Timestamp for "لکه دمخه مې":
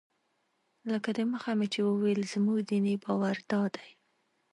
0.91-1.67